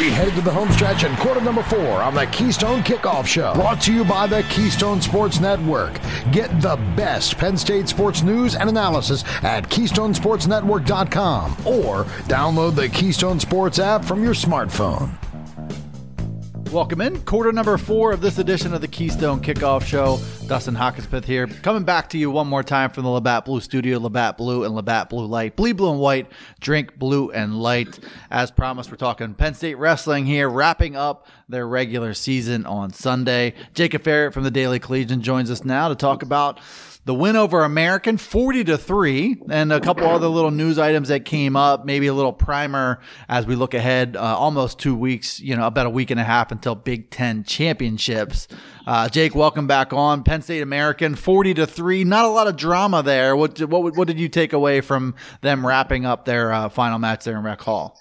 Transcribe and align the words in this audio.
We 0.00 0.08
head 0.08 0.32
to 0.32 0.40
the 0.40 0.50
home 0.50 0.72
stretch 0.72 1.04
and 1.04 1.14
quarter 1.18 1.42
number 1.42 1.62
four 1.62 2.00
on 2.00 2.14
the 2.14 2.24
Keystone 2.28 2.82
Kickoff 2.82 3.26
Show. 3.26 3.52
Brought 3.52 3.82
to 3.82 3.92
you 3.92 4.02
by 4.02 4.26
the 4.26 4.42
Keystone 4.44 5.02
Sports 5.02 5.40
Network. 5.40 6.00
Get 6.32 6.48
the 6.62 6.76
best 6.96 7.36
Penn 7.36 7.58
State 7.58 7.86
sports 7.86 8.22
news 8.22 8.56
and 8.56 8.70
analysis 8.70 9.24
at 9.42 9.68
KeystonesportsNetwork.com 9.68 11.52
or 11.66 12.04
download 12.30 12.76
the 12.76 12.88
Keystone 12.88 13.38
Sports 13.38 13.78
app 13.78 14.02
from 14.02 14.24
your 14.24 14.32
smartphone. 14.32 15.10
Welcome 16.72 17.00
in. 17.00 17.20
Quarter 17.22 17.50
number 17.50 17.76
four 17.76 18.12
of 18.12 18.20
this 18.20 18.38
edition 18.38 18.72
of 18.72 18.80
the 18.80 18.86
Keystone 18.86 19.40
Kickoff 19.40 19.82
Show. 19.84 20.20
Dustin 20.46 20.76
Hockensmith 20.76 21.24
here. 21.24 21.48
Coming 21.48 21.82
back 21.82 22.08
to 22.10 22.18
you 22.18 22.30
one 22.30 22.46
more 22.46 22.62
time 22.62 22.90
from 22.90 23.02
the 23.02 23.10
Labatt 23.10 23.44
Blue 23.44 23.60
Studio, 23.60 23.98
Labatt 23.98 24.38
Blue 24.38 24.62
and 24.62 24.72
Labatt 24.72 25.10
Blue 25.10 25.26
Light. 25.26 25.56
Bleed 25.56 25.76
blue 25.76 25.90
and 25.90 25.98
white, 25.98 26.30
drink 26.60 26.96
blue 26.96 27.32
and 27.32 27.60
light. 27.60 27.98
As 28.30 28.52
promised, 28.52 28.88
we're 28.88 28.98
talking 28.98 29.34
Penn 29.34 29.54
State 29.54 29.78
Wrestling 29.78 30.26
here, 30.26 30.48
wrapping 30.48 30.94
up 30.94 31.26
their 31.48 31.66
regular 31.66 32.14
season 32.14 32.64
on 32.66 32.92
Sunday. 32.92 33.54
Jacob 33.74 34.04
Aferiat 34.04 34.32
from 34.32 34.44
the 34.44 34.50
Daily 34.52 34.78
Collegian 34.78 35.22
joins 35.22 35.50
us 35.50 35.64
now 35.64 35.88
to 35.88 35.96
talk 35.96 36.22
about 36.22 36.60
the 37.04 37.14
win 37.14 37.34
over 37.34 37.64
American 37.64 38.18
40 38.18 38.64
to 38.64 38.78
3 38.78 39.42
and 39.50 39.72
a 39.72 39.80
couple 39.80 40.06
other 40.06 40.28
little 40.28 40.50
news 40.50 40.78
items 40.78 41.08
that 41.08 41.24
came 41.24 41.56
up, 41.56 41.84
maybe 41.84 42.06
a 42.06 42.14
little 42.14 42.32
primer 42.32 43.00
as 43.28 43.46
we 43.46 43.54
look 43.54 43.72
ahead 43.72 44.16
uh, 44.16 44.20
almost 44.20 44.78
2 44.80 44.94
weeks, 44.94 45.40
you 45.40 45.56
know, 45.56 45.66
about 45.66 45.86
a 45.86 45.90
week 45.90 46.10
and 46.10 46.20
a 46.20 46.24
half 46.24 46.52
until 46.52 46.74
Big 46.74 47.10
10 47.10 47.44
championships. 47.44 48.48
Uh, 48.86 49.08
Jake, 49.08 49.34
welcome 49.34 49.66
back 49.66 49.92
on 49.92 50.22
Penn 50.22 50.42
State 50.42 50.62
American 50.62 51.14
40 51.14 51.54
to 51.54 51.66
3. 51.66 52.04
Not 52.04 52.24
a 52.24 52.28
lot 52.28 52.46
of 52.48 52.56
drama 52.56 53.02
there. 53.02 53.34
What 53.34 53.58
what 53.60 53.96
what 53.96 54.06
did 54.06 54.18
you 54.18 54.28
take 54.28 54.52
away 54.52 54.80
from 54.80 55.14
them 55.40 55.66
wrapping 55.66 56.04
up 56.04 56.24
their 56.24 56.52
uh, 56.52 56.68
final 56.68 56.98
match 56.98 57.24
there 57.24 57.36
in 57.36 57.44
Rec 57.44 57.60
Hall? 57.60 57.98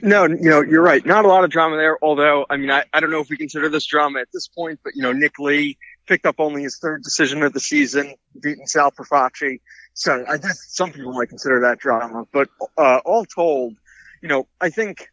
No, 0.00 0.26
you 0.26 0.48
know, 0.48 0.60
you're 0.60 0.82
right. 0.82 1.04
Not 1.04 1.24
a 1.24 1.28
lot 1.28 1.44
of 1.44 1.50
drama 1.50 1.76
there. 1.76 1.98
Although, 2.02 2.46
I 2.48 2.56
mean, 2.56 2.70
I, 2.70 2.84
I 2.92 3.00
don't 3.00 3.10
know 3.10 3.20
if 3.20 3.28
we 3.28 3.36
consider 3.36 3.68
this 3.68 3.84
drama 3.84 4.20
at 4.20 4.28
this 4.32 4.46
point, 4.46 4.80
but 4.84 4.94
you 4.94 5.02
know, 5.02 5.12
Nick 5.12 5.38
Lee 5.38 5.76
picked 6.06 6.26
up 6.26 6.36
only 6.38 6.62
his 6.62 6.78
third 6.78 7.02
decision 7.02 7.42
of 7.42 7.52
the 7.52 7.60
season, 7.60 8.14
beating 8.40 8.66
Sal 8.66 8.90
Profaci. 8.90 9.60
So 9.94 10.24
I 10.28 10.38
guess 10.38 10.64
some 10.68 10.92
people 10.92 11.12
might 11.12 11.28
consider 11.28 11.60
that 11.60 11.78
drama. 11.78 12.26
But 12.32 12.48
uh, 12.76 13.00
all 13.04 13.24
told, 13.24 13.74
you 14.22 14.28
know, 14.28 14.48
I 14.60 14.70
think 14.70 15.08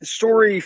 the 0.00 0.06
story 0.06 0.62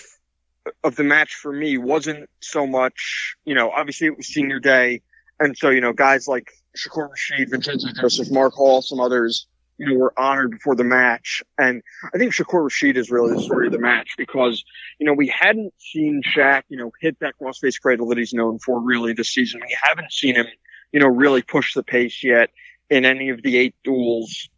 of 0.83 0.97
the 0.97 1.05
match 1.05 1.35
for 1.35 1.53
me 1.53 1.79
wasn't 1.79 2.29
so 2.41 2.67
much, 2.67 3.37
you 3.45 3.55
know, 3.55 3.71
obviously 3.71 4.07
it 4.07 4.17
was 4.17 4.27
senior 4.27 4.61
day. 4.61 5.03
And 5.39 5.57
so, 5.57 5.71
you 5.71 5.81
know, 5.81 5.93
guys 5.93 6.27
like 6.29 6.51
Shakur 6.77 7.09
Rasheed, 7.11 7.51
Vincenzo 7.51 7.89
Joseph, 8.01 8.31
Mark 8.31 8.55
Hall, 8.55 8.83
some 8.83 9.01
others 9.01 9.47
you 9.79 9.87
know, 9.87 9.93
we 9.95 9.99
were 9.99 10.19
honored 10.19 10.53
before 10.53 10.77
the 10.77 10.85
match. 10.85 11.43
And 11.59 11.83
I 12.15 12.19
think 12.19 12.33
Shakur 12.33 12.69
Rasheed 12.69 12.97
is 12.97 13.11
really 13.11 13.35
the 13.35 13.43
story 13.43 13.67
of 13.67 13.73
the 13.73 13.79
match 13.79 14.15
because, 14.17 14.65
you 14.99 15.07
know, 15.07 15.13
we 15.13 15.29
hadn't 15.29 15.73
seen 15.79 16.23
Shaq, 16.25 16.63
you 16.69 16.79
know, 16.79 16.93
hit 17.01 17.19
that 17.21 17.35
crossface 17.41 17.81
cradle 17.81 18.09
that 18.09 18.19
he's 18.19 18.33
known 18.33 18.59
for 18.59 18.81
really 18.81 19.13
this 19.13 19.31
season. 19.31 19.61
We 19.61 19.77
haven't 19.83 20.13
seen 20.13 20.37
him, 20.37 20.47
you 20.93 21.01
know, 21.01 21.09
really 21.09 21.43
push 21.43 21.75
the 21.75 21.83
pace 21.83 22.23
yet 22.23 22.51
in 22.89 23.05
any 23.05 23.31
of 23.31 23.43
the 23.43 23.57
eight 23.57 23.75
duels, 23.83 24.49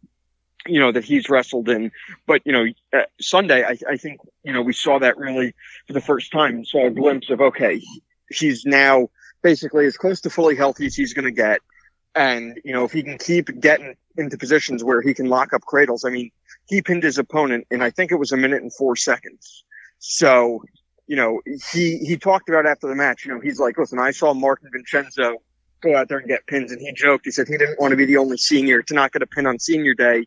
you 0.67 0.79
know, 0.79 0.91
that 0.91 1.03
he's 1.03 1.29
wrestled 1.29 1.69
in. 1.69 1.91
But, 2.27 2.41
you 2.45 2.51
know, 2.51 2.65
uh, 2.93 3.05
Sunday, 3.19 3.63
I, 3.63 3.77
I 3.89 3.97
think, 3.97 4.19
you 4.43 4.53
know, 4.53 4.61
we 4.61 4.73
saw 4.73 4.99
that 4.99 5.17
really 5.17 5.55
for 5.87 5.93
the 5.93 6.01
first 6.01 6.31
time 6.31 6.55
and 6.55 6.67
saw 6.67 6.87
a 6.87 6.91
glimpse 6.91 7.29
of, 7.29 7.41
okay, 7.41 7.81
he's 8.29 8.65
now 8.65 9.09
basically 9.41 9.85
as 9.85 9.97
close 9.97 10.21
to 10.21 10.29
fully 10.29 10.55
healthy 10.55 10.85
as 10.85 10.95
he's 10.95 11.13
going 11.13 11.25
to 11.25 11.31
get. 11.31 11.61
And, 12.17 12.59
you 12.65 12.73
know, 12.73 12.83
if 12.83 12.91
he 12.91 13.03
can 13.03 13.17
keep 13.19 13.59
getting 13.59 13.95
into 14.17 14.37
positions 14.37 14.83
where 14.83 15.01
he 15.01 15.13
can 15.13 15.27
lock 15.27 15.53
up 15.53 15.61
cradles. 15.61 16.03
I 16.03 16.09
mean, 16.09 16.31
he 16.67 16.81
pinned 16.81 17.03
his 17.03 17.17
opponent 17.17 17.67
and 17.69 17.83
I 17.83 17.91
think 17.91 18.11
it 18.11 18.15
was 18.15 18.31
a 18.31 18.37
minute 18.37 18.61
and 18.61 18.73
four 18.73 18.95
seconds. 18.95 19.63
So, 19.99 20.63
you 21.05 21.15
know, 21.15 21.41
he, 21.71 21.99
he 21.99 22.17
talked 22.17 22.49
about 22.49 22.65
after 22.65 22.87
the 22.87 22.95
match, 22.95 23.25
you 23.25 23.33
know, 23.33 23.39
he's 23.39 23.59
like, 23.59 23.77
listen, 23.77 23.99
I 23.99 24.11
saw 24.11 24.33
Mark 24.33 24.61
and 24.63 24.71
Vincenzo 24.71 25.37
go 25.81 25.95
out 25.95 26.09
there 26.09 26.17
and 26.17 26.27
get 26.27 26.47
pins 26.47 26.71
and 26.71 26.81
he 26.81 26.91
joked. 26.91 27.25
He 27.25 27.31
said 27.31 27.47
he 27.47 27.57
didn't 27.57 27.79
want 27.79 27.91
to 27.91 27.97
be 27.97 28.05
the 28.05 28.17
only 28.17 28.37
senior 28.37 28.81
to 28.81 28.93
not 28.93 29.11
get 29.11 29.21
a 29.21 29.27
pin 29.27 29.45
on 29.45 29.59
senior 29.59 29.93
day. 29.93 30.25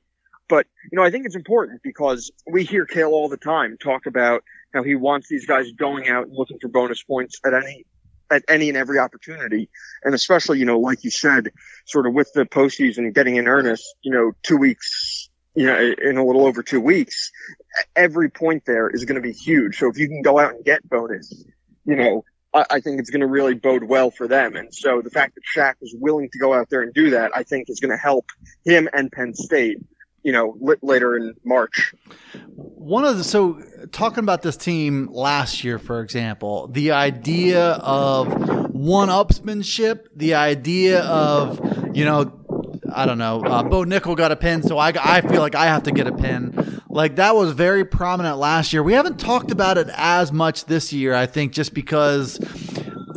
But, 0.49 0.67
you 0.91 0.97
know, 0.97 1.05
I 1.05 1.11
think 1.11 1.27
it's 1.27 1.37
important 1.37 1.81
because 1.83 2.31
we 2.47 2.65
hear 2.65 2.87
Cael 2.87 3.11
all 3.11 3.29
the 3.29 3.37
time 3.37 3.77
talk 3.79 4.07
about 4.07 4.43
how 4.73 4.83
he 4.83 4.95
wants 4.95 5.29
these 5.29 5.47
guys 5.47 5.71
going 5.73 6.09
out 6.09 6.27
and 6.27 6.37
looking 6.37 6.59
for 6.61 6.69
bonus 6.69 7.03
points 7.03 7.41
at 7.45 7.55
any 7.55 7.85
at 8.31 8.45
any 8.49 8.69
and 8.69 8.77
every 8.77 8.99
opportunity. 8.99 9.69
And 10.05 10.15
especially, 10.15 10.59
you 10.59 10.65
know, 10.65 10.79
like 10.79 11.05
you 11.05 11.11
said, 11.11 11.51
sort 11.87 12.07
of 12.07 12.15
with 12.15 12.33
the 12.33 12.45
postseason 12.45 13.13
getting 13.15 13.37
in 13.37 13.49
earnest, 13.49 13.85
you 14.03 14.13
know, 14.13 14.33
two 14.43 14.57
weeks, 14.57 15.29
you 15.55 15.67
know, 15.67 15.95
in 16.03 16.17
a 16.17 16.25
little 16.25 16.47
over 16.47 16.63
two 16.63 16.81
weeks, 16.81 17.31
every 17.97 18.31
point 18.31 18.65
there 18.67 18.89
is 18.89 19.05
going 19.05 19.21
to 19.21 19.27
be 19.27 19.33
huge. 19.33 19.79
So 19.79 19.89
if 19.89 19.99
you 19.99 20.09
can 20.09 20.23
go 20.23 20.39
out 20.39 20.55
and 20.55 20.65
get 20.65 20.89
bonus, 20.89 21.45
you 21.85 21.97
know, 21.97 22.25
I, 22.55 22.65
I 22.71 22.81
think 22.81 23.01
it's 23.01 23.11
going 23.11 23.21
to 23.21 23.27
really 23.27 23.55
bode 23.55 23.85
well 23.85 24.11
for 24.11 24.29
them. 24.29 24.57
And 24.57 24.73
so 24.73 25.03
the 25.03 25.11
fact 25.11 25.35
that 25.35 25.43
Shaq 25.57 25.75
is 25.83 25.95
willing 25.99 26.31
to 26.31 26.39
go 26.39 26.55
out 26.55 26.71
there 26.71 26.83
and 26.83 26.95
do 26.95 27.11
that, 27.11 27.33
I 27.35 27.43
think 27.43 27.69
is 27.69 27.81
going 27.81 27.91
to 27.91 27.97
help 27.97 28.27
him 28.65 28.89
and 28.93 29.11
Penn 29.11 29.35
State 29.35 29.79
you 30.23 30.33
know, 30.33 30.57
later 30.83 31.17
in 31.17 31.35
March. 31.45 31.95
One 32.55 33.05
of 33.05 33.17
the 33.17 33.25
so 33.25 33.63
talking 33.93 34.21
about 34.21 34.43
this 34.43 34.57
team 34.57 35.09
last 35.13 35.65
year, 35.65 35.79
for 35.79 36.01
example, 36.01 36.69
the 36.69 36.93
idea 36.93 37.73
of 37.73 38.29
one-upsmanship, 38.75 40.07
the 40.15 40.35
idea 40.35 41.01
of 41.03 41.61
you 41.97 42.05
know, 42.05 42.33
I 42.93 43.07
don't 43.07 43.19
know, 43.19 43.43
uh, 43.43 43.63
Bo 43.63 43.85
Nickal 43.85 44.17
got 44.17 44.33
a 44.33 44.37
pin, 44.37 44.63
so 44.63 44.79
I 44.79 44.93
I 44.99 45.21
feel 45.21 45.41
like 45.41 45.55
I 45.55 45.67
have 45.67 45.85
to 45.85 45.93
get 45.93 46.07
a 46.07 46.13
pin. 46.13 46.81
Like 46.89 47.17
that 47.17 47.37
was 47.37 47.53
very 47.53 47.85
prominent 47.85 48.39
last 48.39 48.73
year. 48.73 48.83
We 48.83 48.95
haven't 48.95 49.19
talked 49.21 49.53
about 49.53 49.79
it 49.79 49.89
as 49.93 50.33
much 50.33 50.65
this 50.65 50.93
year, 50.93 51.15
I 51.15 51.27
think, 51.27 51.53
just 51.53 51.73
because 51.73 52.39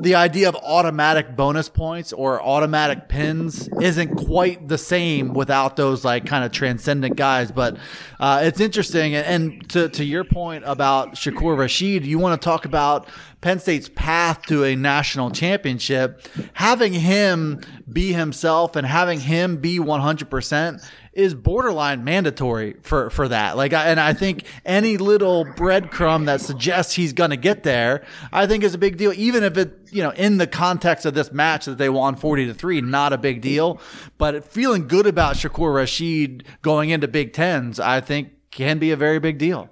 the 0.04 0.16
idea 0.16 0.50
of 0.50 0.56
automatic 0.56 1.36
bonus 1.36 1.70
points 1.70 2.12
or 2.12 2.42
automatic 2.44 3.08
pins 3.08 3.70
isn't 3.82 4.16
quite 4.16 4.68
the 4.68 4.78
same 4.78 5.34
without 5.34 5.78
those 5.78 6.04
like 6.04 6.26
kind 6.26 6.44
of 6.44 6.52
transcendent 6.52 7.16
guys. 7.16 7.52
But 7.52 7.78
uh, 8.20 8.42
it's 8.44 8.60
interesting. 8.60 9.16
And 9.16 9.68
to, 9.70 9.90
to 9.90 10.04
your 10.04 10.26
point 10.26 10.64
about 10.68 11.16
Shakur 11.16 11.58
Rasheed, 11.58 12.06
you 12.06 12.20
want 12.20 12.40
to 12.40 12.44
talk 12.44 12.66
about 12.66 13.08
Penn 13.42 13.60
State's 13.60 13.90
path 13.90 14.42
to 14.48 14.64
a 14.66 14.76
national 14.76 15.32
championship, 15.32 16.22
having 16.54 16.94
him 16.94 17.62
be 17.92 18.14
himself 18.14 18.76
and 18.76 18.86
having 18.86 19.20
him 19.20 19.58
be 19.58 19.80
100% 19.80 20.90
is 21.14 21.34
borderline 21.34 22.04
mandatory 22.04 22.76
for, 22.82 23.10
for 23.10 23.28
that. 23.28 23.56
Like, 23.56 23.74
and 23.74 24.00
I 24.00 24.14
think 24.14 24.46
any 24.66 24.98
little 24.98 25.46
breadcrumb 25.46 26.26
that 26.26 26.42
suggests 26.42 26.94
he's 26.94 27.14
going 27.14 27.30
to 27.30 27.38
get 27.38 27.64
there, 27.64 28.04
I 28.32 28.48
think 28.48 28.64
is 28.64 28.74
a 28.74 28.78
big 28.78 28.98
deal. 28.98 29.14
Even 29.14 29.44
if 29.44 29.58
it, 29.58 29.78
you 29.92 30.04
know, 30.04 30.12
in 30.12 30.38
the 30.38 30.48
context 30.48 31.06
of 31.06 31.14
this 31.14 31.32
match 31.32 31.66
that 31.66 31.78
they 31.78 31.90
won 31.90 32.16
40 32.16 32.48
to 32.48 32.54
three, 32.54 32.82
not 32.82 33.14
a 33.14 33.18
big 33.18 33.42
deal, 33.42 33.80
but 34.18 34.44
feeling 34.44 34.88
good 34.88 35.06
about 35.06 35.36
Shakur 35.36 35.74
Rasheed 35.74 36.44
going 36.62 36.90
into 36.90 37.08
Big 37.08 37.34
Tens, 37.34 37.80
I 37.80 38.02
think 38.02 38.30
can 38.52 38.80
be 38.80 38.92
a 38.92 38.96
very 38.96 39.20
big 39.20 39.38
deal. 39.38 39.70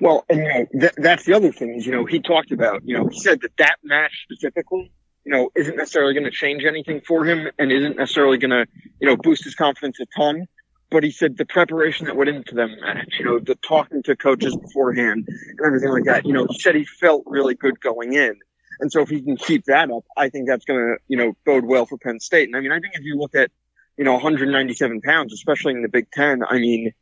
Well, 0.00 0.24
and 0.28 0.38
you 0.38 0.48
know, 0.48 0.66
th- 0.80 0.94
that's 0.96 1.24
the 1.24 1.34
other 1.34 1.52
thing 1.52 1.74
is, 1.74 1.86
you 1.86 1.92
know, 1.92 2.04
he 2.04 2.20
talked 2.20 2.50
about, 2.50 2.82
you 2.84 2.96
know, 2.96 3.08
he 3.08 3.18
said 3.18 3.40
that 3.42 3.56
that 3.58 3.76
match 3.84 4.12
specifically, 4.24 4.90
you 5.24 5.32
know, 5.32 5.50
isn't 5.54 5.76
necessarily 5.76 6.14
going 6.14 6.24
to 6.24 6.30
change 6.30 6.64
anything 6.64 7.00
for 7.00 7.24
him 7.24 7.50
and 7.58 7.70
isn't 7.70 7.96
necessarily 7.96 8.38
going 8.38 8.50
to, 8.50 8.66
you 9.00 9.08
know, 9.08 9.16
boost 9.16 9.44
his 9.44 9.54
confidence 9.54 9.98
a 10.00 10.06
ton. 10.16 10.46
But 10.90 11.02
he 11.02 11.10
said 11.10 11.36
the 11.36 11.46
preparation 11.46 12.06
that 12.06 12.16
went 12.16 12.30
into 12.30 12.54
them, 12.54 12.76
match, 12.80 13.16
you 13.18 13.24
know, 13.24 13.38
the 13.40 13.56
talking 13.56 14.02
to 14.04 14.14
coaches 14.14 14.56
beforehand 14.56 15.26
and 15.26 15.60
everything 15.66 15.90
like 15.90 16.04
that, 16.04 16.24
you 16.24 16.32
know, 16.32 16.46
he 16.48 16.58
said 16.58 16.76
he 16.76 16.84
felt 16.84 17.24
really 17.26 17.54
good 17.54 17.80
going 17.80 18.12
in. 18.12 18.36
And 18.78 18.92
so 18.92 19.00
if 19.00 19.08
he 19.08 19.22
can 19.22 19.36
keep 19.36 19.64
that 19.64 19.90
up, 19.90 20.04
I 20.16 20.28
think 20.28 20.46
that's 20.46 20.64
going 20.64 20.78
to, 20.78 20.96
you 21.08 21.16
know, 21.16 21.36
bode 21.44 21.64
well 21.64 21.86
for 21.86 21.98
Penn 21.98 22.20
State. 22.20 22.48
And 22.48 22.56
I 22.56 22.60
mean, 22.60 22.72
I 22.72 22.78
think 22.78 22.94
if 22.94 23.02
you 23.02 23.16
look 23.16 23.34
at, 23.34 23.50
you 23.96 24.04
know, 24.04 24.12
197 24.12 25.00
pounds, 25.00 25.32
especially 25.32 25.72
in 25.72 25.82
the 25.82 25.88
Big 25.88 26.10
Ten, 26.12 26.42
I 26.48 26.58
mean, 26.58 26.92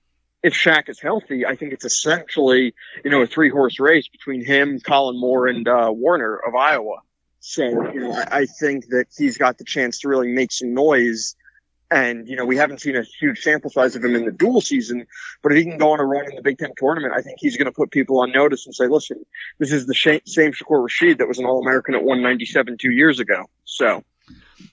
if 0.42 0.52
Shaq 0.52 0.88
is 0.88 1.00
healthy, 1.00 1.46
I 1.46 1.56
think 1.56 1.72
it's 1.72 1.84
essentially, 1.84 2.74
you 3.02 3.10
know, 3.10 3.22
a 3.22 3.26
three 3.26 3.50
horse 3.50 3.80
race 3.80 4.06
between 4.08 4.44
him, 4.44 4.78
Kollin 4.78 5.18
Moore, 5.18 5.46
and 5.46 5.66
uh, 5.66 5.88
Warner 5.90 6.38
of 6.46 6.54
Iowa. 6.54 6.98
So, 7.40 7.64
you 7.64 8.00
know, 8.00 8.24
I 8.30 8.46
think 8.46 8.88
that 8.88 9.06
he's 9.16 9.38
got 9.38 9.58
the 9.58 9.64
chance 9.64 10.00
to 10.00 10.08
really 10.08 10.28
make 10.28 10.52
some 10.52 10.74
noise. 10.74 11.34
And, 11.94 12.28
you 12.28 12.34
know, 12.34 12.44
we 12.44 12.56
haven't 12.56 12.80
seen 12.80 12.96
a 12.96 13.04
huge 13.04 13.40
sample 13.40 13.70
size 13.70 13.94
of 13.94 14.04
him 14.04 14.16
in 14.16 14.24
the 14.24 14.32
dual 14.32 14.60
season, 14.60 15.06
but 15.44 15.52
if 15.52 15.58
he 15.58 15.64
can 15.64 15.78
go 15.78 15.92
on 15.92 16.00
a 16.00 16.04
run 16.04 16.28
in 16.28 16.34
the 16.34 16.42
Big 16.42 16.58
Ten 16.58 16.72
tournament, 16.76 17.14
I 17.16 17.22
think 17.22 17.36
he's 17.38 17.56
going 17.56 17.66
to 17.66 17.72
put 17.72 17.92
people 17.92 18.20
on 18.20 18.32
notice 18.32 18.66
and 18.66 18.74
say, 18.74 18.88
listen, 18.88 19.24
this 19.60 19.70
is 19.70 19.86
the 19.86 19.94
same 19.94 20.20
Shakur 20.52 20.88
Rasheed 20.88 21.18
that 21.18 21.28
was 21.28 21.38
an 21.38 21.44
All 21.44 21.62
American 21.62 21.94
at 21.94 22.02
197 22.02 22.78
two 22.78 22.90
years 22.90 23.20
ago. 23.20 23.44
So, 23.64 24.02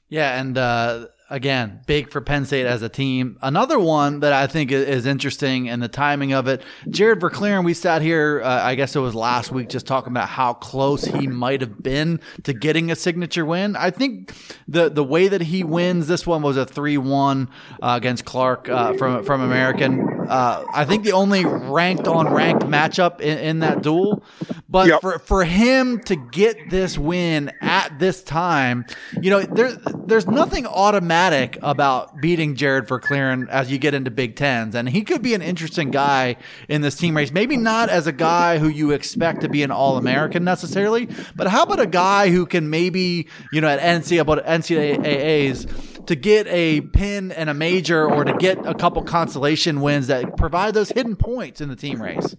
yeah. 0.10 0.42
And, 0.42 0.58
uh, 0.58 1.06
again, 1.32 1.80
big 1.88 2.12
for 2.12 2.22
Penn 2.22 2.46
State 2.46 2.66
as 2.66 2.82
a 2.82 2.90
team. 2.90 3.38
Another 3.42 3.80
one 3.80 4.20
that 4.20 4.34
I 4.34 4.46
think 4.46 4.72
is 4.72 5.06
interesting 5.06 5.70
and 5.70 5.82
the 5.82 5.88
timing 5.88 6.34
of 6.34 6.48
it. 6.48 6.62
Jarod 6.88 7.20
Verkleeren, 7.20 7.64
we 7.64 7.74
sat 7.74 8.02
here, 8.02 8.42
uh, 8.44 8.62
I 8.64 8.76
guess 8.76 8.96
it 8.96 9.00
was 9.00 9.16
last 9.16 9.52
week, 9.52 9.70
just 9.70 9.88
talking 9.88 10.12
about 10.12 10.28
how 10.28 10.54
close 10.54 11.06
he 11.06 11.28
might 11.28 11.62
have 11.62 11.82
been 11.82 12.20
to 12.44 12.54
getting 12.54 12.92
a 12.92 12.96
signature 12.96 13.46
win. 13.46 13.76
I 13.76 13.90
think 13.90 14.34
the 14.68 14.90
the 14.90 15.04
way 15.04 15.30
that 15.30 15.42
he 15.42 15.64
wins 15.64 16.08
this 16.08 16.28
one 16.28 16.42
was 16.42 16.58
a 16.58 16.66
three 16.66 16.98
one 16.98 17.50
uh, 17.82 17.94
against 17.98 18.26
Clark 18.26 18.70
uh, 18.70 18.94
from 18.94 19.24
from 19.24 19.42
American. 19.42 20.28
Uh, 20.28 20.66
I 20.74 20.86
think 20.86 21.04
the 21.04 21.14
only 21.14 21.46
ranked 21.46 22.08
on 22.08 22.32
ranked 22.32 22.64
matchup 22.64 23.22
in, 23.22 23.38
in 23.38 23.60
that 23.60 23.82
duel. 23.82 24.24
But 24.72 24.88
Yep. 24.88 25.02
for 25.02 25.20
for 25.20 25.44
him 25.44 26.00
to 26.06 26.16
get 26.16 26.70
this 26.70 26.98
win 26.98 27.52
at 27.60 28.00
this 28.00 28.24
time, 28.24 28.86
you 29.22 29.30
know, 29.30 29.42
there 29.42 29.74
there's 30.08 30.28
nothing 30.28 30.66
automatic 30.66 31.58
about 31.62 32.22
beating 32.22 32.56
Jarod 32.56 32.88
Verkleeren 32.88 33.50
as 33.50 33.70
you 33.70 33.78
get 33.78 33.94
into 33.94 34.10
Big 34.12 34.38
Tens, 34.38 34.74
and 34.74 34.88
he 34.88 35.02
could 35.02 35.22
be 35.22 35.34
an 35.34 35.42
interesting 35.42 35.92
guy 35.92 36.38
in 36.70 36.80
this 36.82 36.96
team 36.96 37.18
race. 37.18 37.34
Maybe 37.34 37.58
not 37.58 37.90
as 37.90 38.08
a 38.08 38.14
guy 38.14 38.60
who 38.60 38.70
you 38.70 38.92
expect 38.92 39.42
to 39.42 39.50
be 39.50 39.62
an 39.62 39.72
All 39.72 39.98
American 39.98 40.46
necessarily, 40.46 41.10
but 41.36 41.48
how 41.48 41.64
about 41.64 41.82
a 41.82 41.88
guy 41.88 42.30
who 42.30 42.46
can 42.46 42.70
maybe 42.70 43.28
you 43.52 43.60
know 43.60 43.68
at 43.68 43.82
NCAA's 43.82 45.68
to 46.06 46.16
get 46.16 46.48
a 46.48 46.80
pin 46.82 47.34
and 47.34 47.50
a 47.50 47.54
major 47.54 48.10
or 48.10 48.24
to 48.24 48.34
get 48.38 48.58
a 48.66 48.74
couple 48.74 49.04
consolation 49.04 49.82
wins 49.82 50.08
that 50.08 50.38
provide 50.38 50.74
those 50.74 50.90
hidden 50.92 51.18
points 51.18 51.60
in 51.60 51.68
the 51.68 51.76
team 51.76 52.02
race. 52.02 52.36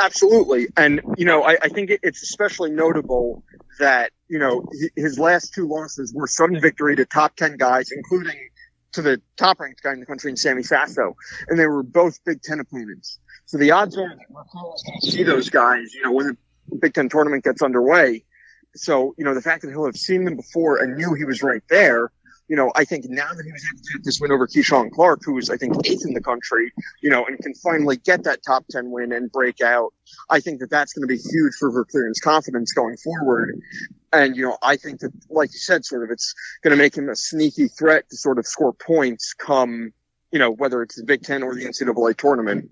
Absolutely. 0.00 0.68
And, 0.76 1.00
you 1.16 1.24
know, 1.24 1.42
I, 1.42 1.56
I 1.62 1.68
think 1.68 1.90
it's 2.02 2.22
especially 2.22 2.70
notable 2.70 3.44
that, 3.78 4.12
you 4.28 4.38
know, 4.38 4.66
his 4.96 5.18
last 5.18 5.54
two 5.54 5.66
losses 5.66 6.12
were 6.14 6.26
sudden 6.26 6.60
victory 6.60 6.96
to 6.96 7.04
top 7.04 7.36
10 7.36 7.56
guys, 7.56 7.90
including 7.90 8.36
to 8.92 9.02
the 9.02 9.20
top 9.36 9.60
ranked 9.60 9.82
guy 9.82 9.92
in 9.92 10.00
the 10.00 10.06
country 10.06 10.30
in 10.30 10.36
Sammy 10.36 10.62
Sasso. 10.62 11.16
And 11.48 11.58
they 11.58 11.66
were 11.66 11.82
both 11.82 12.22
Big 12.24 12.42
Ten 12.42 12.60
opponents. 12.60 13.18
So 13.46 13.58
the 13.58 13.70
odds 13.72 13.96
are 13.96 14.08
that 14.08 14.30
McCullough's 14.30 14.82
going 14.82 15.00
to 15.00 15.10
see 15.10 15.22
those 15.22 15.50
guys, 15.50 15.94
you 15.94 16.02
know, 16.02 16.12
when 16.12 16.26
the 16.68 16.76
Big 16.76 16.94
Ten 16.94 17.08
tournament 17.08 17.44
gets 17.44 17.62
underway. 17.62 18.24
So, 18.74 19.14
you 19.18 19.24
know, 19.24 19.34
the 19.34 19.42
fact 19.42 19.62
that 19.62 19.70
he'll 19.70 19.84
have 19.84 19.96
seen 19.96 20.24
them 20.24 20.36
before 20.36 20.78
and 20.78 20.96
knew 20.96 21.14
he 21.14 21.24
was 21.24 21.42
right 21.42 21.62
there, 21.68 22.10
you 22.52 22.56
know, 22.56 22.70
I 22.74 22.84
think 22.84 23.06
now 23.08 23.32
that 23.32 23.46
he 23.46 23.50
was 23.50 23.66
able 23.72 23.82
to 23.82 23.92
get 23.94 24.04
this 24.04 24.20
win 24.20 24.30
over 24.30 24.46
Kizhan 24.46 24.90
Clarke, 24.90 25.22
who 25.24 25.32
was, 25.32 25.48
I 25.48 25.56
think, 25.56 25.74
eighth 25.86 26.04
in 26.04 26.12
the 26.12 26.20
country, 26.20 26.70
you 27.00 27.08
know, 27.08 27.24
and 27.24 27.38
can 27.38 27.54
finally 27.54 27.96
get 27.96 28.24
that 28.24 28.42
top 28.46 28.66
10 28.70 28.90
win 28.90 29.10
and 29.10 29.32
break 29.32 29.62
out, 29.62 29.94
I 30.28 30.40
think 30.40 30.60
that 30.60 30.68
that's 30.68 30.92
going 30.92 31.00
to 31.00 31.06
be 31.06 31.16
huge 31.16 31.54
for 31.58 31.72
Verkleeren's 31.72 32.20
confidence 32.20 32.72
going 32.72 32.98
forward. 32.98 33.58
And, 34.12 34.36
you 34.36 34.42
know, 34.42 34.58
I 34.62 34.76
think 34.76 35.00
that, 35.00 35.12
like 35.30 35.50
you 35.54 35.60
said, 35.60 35.86
sort 35.86 36.04
of, 36.04 36.10
it's 36.10 36.34
going 36.62 36.72
to 36.72 36.76
make 36.76 36.94
him 36.94 37.08
a 37.08 37.16
sneaky 37.16 37.68
threat 37.68 38.10
to 38.10 38.18
sort 38.18 38.38
of 38.38 38.46
score 38.46 38.74
points 38.74 39.32
come, 39.32 39.94
you 40.30 40.38
know, 40.38 40.50
whether 40.50 40.82
it's 40.82 40.96
the 40.96 41.04
Big 41.04 41.22
Ten 41.22 41.42
or 41.42 41.54
the 41.54 41.64
NCAA 41.64 42.18
tournament. 42.18 42.68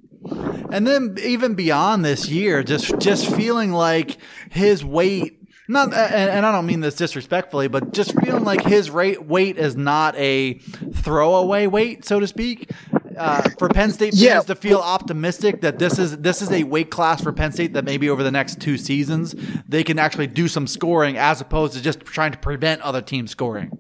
And 0.71 0.87
then 0.87 1.17
even 1.23 1.55
beyond 1.55 2.05
this 2.05 2.29
year, 2.29 2.63
just 2.63 2.99
just 2.99 3.35
feeling 3.35 3.73
like 3.73 4.19
his 4.51 4.85
weight 4.85 5.40
not 5.71 5.95
and, 5.95 6.31
and 6.31 6.47
I 6.47 6.53
don't 6.53 6.67
mean 6.67 6.81
this 6.81 6.95
disrespectfully, 6.97 7.69
but 7.69 7.93
just 7.93 8.19
feeling 8.21 8.45
like 8.45 8.63
his 8.63 8.91
rate 8.91 9.25
weight 9.27 9.57
is 9.59 9.77
not 9.77 10.17
a 10.17 10.55
throwaway 10.93 11.67
weight, 11.67 12.05
so 12.05 12.21
to 12.21 12.27
speak. 12.27 12.71
Uh, 13.17 13.43
for 13.59 13.69
Penn 13.69 13.91
State 13.91 14.13
fans 14.13 14.23
Yeah. 14.23 14.41
to 14.41 14.55
feel 14.55 14.79
optimistic 14.79 15.61
that 15.61 15.79
this 15.79 15.99
is 15.99 16.17
this 16.19 16.41
is 16.41 16.51
a 16.51 16.63
weight 16.65 16.91
class 16.91 17.23
for 17.23 17.33
Penn 17.33 17.53
State 17.53 17.75
that 17.75 17.85
maybe 17.85 18.09
over 18.09 18.23
the 18.23 18.31
next 18.31 18.61
two 18.61 18.79
seasons 18.79 19.35
they 19.69 19.85
can 19.85 19.99
actually 19.99 20.27
do 20.27 20.49
some 20.49 20.67
scoring 20.67 21.19
as 21.19 21.41
opposed 21.41 21.75
to 21.75 21.83
just 21.83 22.01
trying 22.01 22.33
to 22.33 22.39
prevent 22.39 22.81
other 22.81 23.03
teams 23.03 23.31
scoring. 23.31 23.71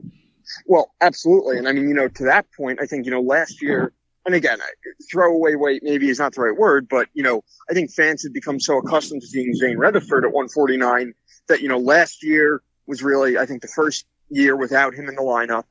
Well, 0.66 0.92
absolutely. 1.00 1.58
And 1.58 1.68
I 1.68 1.72
mean, 1.72 1.88
you 1.88 1.94
know, 1.94 2.08
to 2.08 2.24
that 2.24 2.46
point, 2.56 2.80
I 2.82 2.86
think, 2.86 3.04
you 3.06 3.10
know, 3.12 3.20
last 3.20 3.62
year, 3.62 3.92
and 4.26 4.34
again, 4.34 4.58
throwaway 5.10 5.54
weight 5.54 5.82
maybe 5.82 6.08
is 6.08 6.18
not 6.18 6.34
the 6.34 6.42
right 6.42 6.56
word, 6.56 6.88
but, 6.88 7.08
you 7.14 7.22
know, 7.22 7.42
I 7.68 7.74
think 7.74 7.90
fans 7.90 8.22
had 8.22 8.32
become 8.32 8.60
so 8.60 8.78
accustomed 8.78 9.22
to 9.22 9.26
seeing 9.26 9.54
Zain 9.54 9.78
Retherford 9.78 10.24
at 10.24 10.32
149 10.32 11.14
that, 11.48 11.62
you 11.62 11.68
know, 11.68 11.78
last 11.78 12.22
year 12.22 12.62
was 12.86 13.02
really, 13.02 13.38
I 13.38 13.46
think, 13.46 13.62
the 13.62 13.68
first 13.68 14.06
year 14.28 14.56
without 14.56 14.94
him 14.94 15.08
in 15.08 15.14
the 15.14 15.22
lineup. 15.22 15.64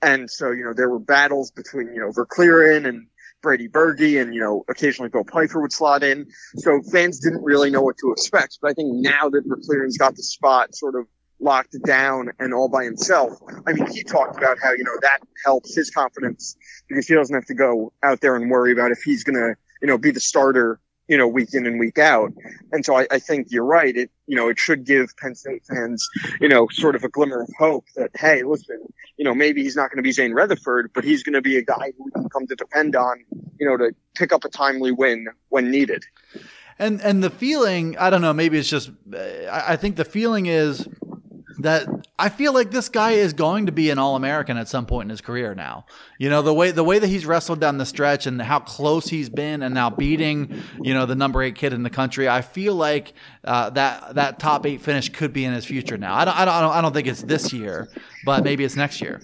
And 0.00 0.28
so, 0.28 0.50
you 0.50 0.64
know, 0.64 0.72
there 0.74 0.90
were 0.90 0.98
battles 0.98 1.52
between, 1.52 1.94
you 1.94 2.00
know, 2.00 2.10
Verkleeren 2.10 2.88
and 2.88 3.06
Brady 3.40 3.68
Berge 3.68 4.16
and, 4.16 4.34
you 4.34 4.40
know, 4.40 4.64
occasionally 4.68 5.08
Bill 5.08 5.24
Pfeiffer 5.24 5.60
would 5.60 5.72
slot 5.72 6.02
in. 6.02 6.26
So 6.56 6.80
fans 6.82 7.20
didn't 7.20 7.42
really 7.42 7.70
know 7.70 7.82
what 7.82 7.96
to 7.98 8.10
expect. 8.12 8.58
But 8.60 8.72
I 8.72 8.74
think 8.74 8.88
now 8.94 9.30
that 9.30 9.48
Verkleeren's 9.48 9.98
got 9.98 10.16
the 10.16 10.22
spot 10.22 10.74
sort 10.74 10.96
of 10.96 11.06
locked 11.42 11.76
down 11.84 12.30
and 12.38 12.54
all 12.54 12.68
by 12.68 12.84
himself, 12.84 13.38
I 13.66 13.72
mean, 13.72 13.86
he 13.90 14.02
talked 14.02 14.38
about 14.38 14.58
how, 14.62 14.72
you 14.72 14.84
know, 14.84 14.96
that 15.02 15.18
helps 15.44 15.74
his 15.74 15.90
confidence 15.90 16.56
because 16.88 17.06
he 17.06 17.14
doesn't 17.14 17.34
have 17.34 17.46
to 17.46 17.54
go 17.54 17.92
out 18.02 18.20
there 18.20 18.36
and 18.36 18.50
worry 18.50 18.72
about 18.72 18.92
if 18.92 19.02
he's 19.02 19.24
going 19.24 19.36
to, 19.36 19.54
you 19.80 19.88
know, 19.88 19.98
be 19.98 20.10
the 20.10 20.20
starter, 20.20 20.80
you 21.08 21.18
know, 21.18 21.26
week 21.26 21.52
in 21.52 21.66
and 21.66 21.78
week 21.78 21.98
out. 21.98 22.32
And 22.70 22.86
so 22.86 22.96
I, 22.96 23.06
I 23.10 23.18
think 23.18 23.48
you're 23.50 23.64
right. 23.64 23.94
It, 23.94 24.10
you 24.26 24.36
know, 24.36 24.48
it 24.48 24.58
should 24.58 24.84
give 24.84 25.14
Penn 25.16 25.34
State 25.34 25.64
fans, 25.68 26.08
you 26.40 26.48
know, 26.48 26.68
sort 26.70 26.94
of 26.94 27.04
a 27.04 27.08
glimmer 27.08 27.42
of 27.42 27.50
hope 27.58 27.86
that, 27.96 28.10
hey, 28.14 28.44
listen, 28.44 28.80
you 29.16 29.24
know, 29.24 29.34
maybe 29.34 29.62
he's 29.62 29.76
not 29.76 29.90
going 29.90 29.98
to 29.98 30.02
be 30.02 30.12
Zain 30.12 30.32
Retherford, 30.32 30.86
but 30.94 31.04
he's 31.04 31.22
going 31.22 31.34
to 31.34 31.42
be 31.42 31.56
a 31.56 31.62
guy 31.62 31.92
who 31.98 32.04
we 32.04 32.10
can 32.12 32.28
come 32.30 32.46
to 32.46 32.54
depend 32.54 32.96
on, 32.96 33.24
you 33.58 33.68
know, 33.68 33.76
to 33.76 33.94
pick 34.14 34.32
up 34.32 34.44
a 34.44 34.48
timely 34.48 34.92
win 34.92 35.26
when 35.48 35.70
needed. 35.70 36.04
And 36.78 37.00
and 37.02 37.22
the 37.22 37.30
feeling, 37.30 37.98
I 37.98 38.10
don't 38.10 38.22
know, 38.22 38.32
maybe 38.32 38.58
it's 38.58 38.68
just 38.68 38.90
I, 39.14 39.64
I 39.68 39.76
think 39.76 39.96
the 39.96 40.04
feeling 40.04 40.46
is 40.46 40.88
that 41.62 41.88
I 42.18 42.28
feel 42.28 42.52
like 42.52 42.70
this 42.70 42.88
guy 42.88 43.12
is 43.12 43.32
going 43.32 43.66
to 43.66 43.72
be 43.72 43.90
an 43.90 43.98
All 43.98 44.16
American 44.16 44.56
at 44.56 44.68
some 44.68 44.86
point 44.86 45.06
in 45.06 45.10
his 45.10 45.20
career 45.20 45.54
now. 45.54 45.86
You 46.18 46.30
know, 46.30 46.42
the 46.42 46.54
way 46.54 46.70
the 46.70 46.84
way 46.84 46.98
that 46.98 47.06
he's 47.06 47.26
wrestled 47.26 47.60
down 47.60 47.78
the 47.78 47.86
stretch 47.86 48.26
and 48.26 48.40
how 48.40 48.60
close 48.60 49.08
he's 49.08 49.28
been 49.28 49.62
and 49.62 49.74
now 49.74 49.90
beating, 49.90 50.62
you 50.80 50.94
know, 50.94 51.06
the 51.06 51.14
number 51.14 51.42
eight 51.42 51.54
kid 51.54 51.72
in 51.72 51.82
the 51.82 51.90
country, 51.90 52.28
I 52.28 52.42
feel 52.42 52.74
like 52.74 53.14
uh, 53.44 53.70
that 53.70 54.14
that 54.14 54.38
top 54.38 54.66
eight 54.66 54.80
finish 54.80 55.08
could 55.08 55.32
be 55.32 55.44
in 55.44 55.52
his 55.52 55.64
future 55.64 55.96
now. 55.96 56.14
I 56.14 56.24
don't, 56.24 56.36
I 56.36 56.44
don't, 56.44 56.72
I 56.72 56.80
don't, 56.80 56.92
think 56.92 57.08
it's 57.08 57.22
this 57.22 57.52
year, 57.52 57.88
but 58.24 58.44
maybe 58.44 58.64
it's 58.64 58.76
next 58.76 59.00
year. 59.00 59.20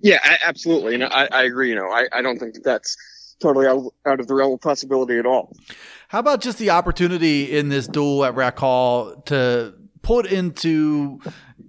Yeah, 0.00 0.18
absolutely. 0.44 0.94
And 0.94 1.04
I, 1.04 1.28
I 1.30 1.42
agree. 1.44 1.68
You 1.68 1.74
know, 1.74 1.90
I, 1.90 2.06
I 2.12 2.22
don't 2.22 2.38
think 2.38 2.54
that 2.54 2.64
that's 2.64 2.96
totally 3.40 3.66
out, 3.66 3.92
out 4.06 4.20
of 4.20 4.26
the 4.26 4.34
realm 4.34 4.52
of 4.54 4.60
possibility 4.60 5.18
at 5.18 5.26
all. 5.26 5.52
How 6.08 6.20
about 6.20 6.40
just 6.40 6.58
the 6.58 6.70
opportunity 6.70 7.56
in 7.56 7.68
this 7.68 7.86
duel 7.86 8.24
at 8.24 8.34
Rec 8.34 8.58
Hall 8.58 9.16
to 9.26 9.74
put 10.02 10.26
into 10.26 11.20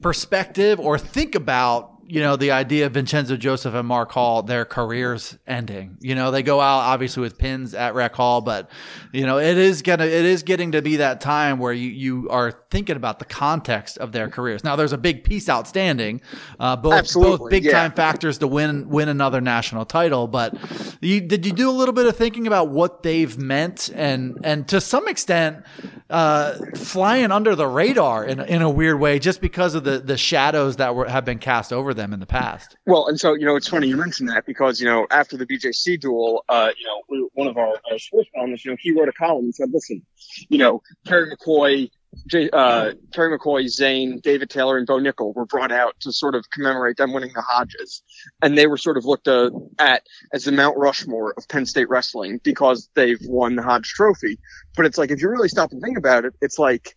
perspective 0.02 0.80
or 0.80 0.98
think 0.98 1.36
about, 1.36 1.94
you 2.06 2.22
know, 2.22 2.36
the 2.36 2.52
idea 2.52 2.86
of 2.86 2.94
Vincenzo 2.94 3.36
Joseph 3.36 3.74
and 3.74 3.88
Mark 3.88 4.12
Hall, 4.12 4.42
their 4.44 4.64
careers 4.64 5.38
ending. 5.46 5.98
You 6.00 6.16
know, 6.16 6.32
they 6.32 6.44
go 6.44 6.62
out 6.62 6.80
obviously 6.80 7.22
with 7.22 7.38
pins 7.38 7.74
at 7.74 7.96
Rec 7.96 8.16
Hall, 8.16 8.42
but 8.42 8.70
you 9.12 9.26
know, 9.26 9.40
it 9.40 9.58
is 9.58 9.82
gonna 9.82 10.06
it 10.06 10.26
is 10.26 10.44
getting 10.44 10.72
to 10.72 10.82
be 10.82 10.98
that 10.98 11.20
time 11.20 11.60
where 11.60 11.74
you, 11.74 11.90
you 11.90 12.30
are 12.30 12.52
thinking 12.70 12.96
about 12.96 13.20
the 13.20 13.26
context 13.26 13.98
of 13.98 14.12
their 14.12 14.30
careers. 14.30 14.64
Now 14.64 14.76
there's 14.76 14.94
a 14.94 14.98
big 14.98 15.24
piece 15.24 15.50
outstanding, 15.50 16.22
uh, 16.60 16.76
both 16.76 17.14
both 17.14 17.50
big 17.50 17.64
yeah. 17.64 17.72
time 17.72 17.92
factors 17.92 18.38
to 18.40 18.48
win 18.48 18.90
win 18.90 19.10
another 19.10 19.42
national 19.42 19.86
title. 19.86 20.28
But 20.28 20.56
you, 21.02 21.22
did 21.22 21.46
you 21.46 21.52
do 21.52 21.70
a 21.70 21.72
little 21.72 21.94
bit 21.94 22.06
of 22.06 22.16
thinking 22.16 22.48
about 22.48 22.70
what 22.70 23.04
they've 23.04 23.38
meant 23.38 23.90
and 23.94 24.38
and 24.44 24.68
to 24.70 24.82
some 24.82 25.08
extent 25.08 25.64
uh, 26.10 26.54
flying 26.76 27.32
under 27.32 27.56
the 27.56 27.68
radar 27.68 28.24
in, 28.26 28.40
in 28.40 28.62
a 28.62 28.70
weird 28.70 29.00
way 29.00 29.20
just 29.20 29.42
because 29.42 29.76
of 29.76 29.84
the 29.84 30.00
the 30.00 30.18
shadows 30.18 30.78
that 30.78 30.96
were 30.96 31.08
have 31.08 31.26
been 31.26 31.40
cast 31.40 31.74
over 31.74 31.94
them 31.94 32.14
in 32.14 32.20
the 32.20 32.26
past. 32.26 32.78
Well, 32.86 33.08
and 33.08 33.20
so, 33.20 33.34
you 33.34 33.46
know, 33.46 33.56
it's 33.56 33.68
funny 33.68 33.88
you 33.88 33.98
mentioned 33.98 34.30
that 34.30 34.46
because, 34.46 34.80
you 34.80 34.88
know, 34.88 35.08
after 35.12 35.38
the 35.38 35.46
BJC 35.46 36.00
duel, 36.00 36.44
uh, 36.50 36.72
you 36.78 36.86
know, 36.86 37.30
one 37.34 37.48
of 37.48 37.58
our, 37.58 37.76
our 37.92 38.00
sports 38.00 38.30
columnists, 38.34 38.66
you 38.66 38.72
know, 38.72 38.78
he 38.80 38.92
wrote 38.92 39.10
a 39.10 39.14
column 39.14 39.46
and 39.46 39.56
said, 39.56 39.70
listen, 39.72 40.02
you 40.50 40.58
know, 40.58 40.82
Kerry 41.06 41.36
McCoy, 41.36 41.90
J, 42.26 42.50
uh, 42.52 42.94
Kerry 43.14 43.38
McCoy, 43.38 43.68
Zain, 43.68 44.20
David 44.22 44.50
Taylor, 44.50 44.78
and 44.78 44.88
Bo 44.88 45.00
Nickal 45.00 45.36
were 45.36 45.46
brought 45.46 45.72
out 45.72 45.96
to 46.02 46.12
sort 46.12 46.36
of 46.36 46.50
commemorate 46.50 46.98
them 46.98 47.14
winning 47.14 47.32
the 47.34 47.42
Hodges. 47.42 48.02
And 48.42 48.58
they 48.58 48.68
were 48.68 48.78
sort 48.78 48.98
of 48.98 49.06
looked 49.06 49.28
uh, 49.28 49.52
at 49.80 50.04
as 50.34 50.46
the 50.46 50.52
Mount 50.52 50.78
Rushmore 50.78 51.34
of 51.38 51.48
Penn 51.48 51.66
State 51.66 51.90
wrestling 51.90 52.40
because 52.44 52.90
they've 52.96 53.22
won 53.24 53.56
the 53.56 53.64
Hodge 53.64 53.90
Trophy. 53.90 54.40
But 54.76 54.86
it's 54.86 54.98
like, 54.98 55.12
if 55.12 55.22
you 55.22 55.30
really 55.30 55.50
stop 55.50 55.72
and 55.72 55.82
think 55.82 55.98
about 55.98 56.26
it, 56.26 56.34
it's 56.42 56.60
like, 56.60 56.96